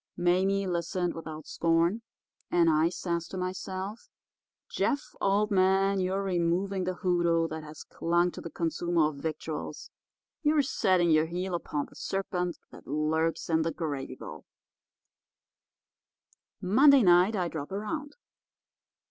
[0.17, 2.01] Mame listened without scorn,
[2.49, 4.09] and I says to myself,
[4.67, 9.91] 'Jeff, old man, you're removing the hoodoo that has clung to the consumer of victuals;
[10.41, 14.45] you're setting your heel upon the serpent that lurks in the gravy bowl.'
[16.59, 18.15] "Monday night I drop around.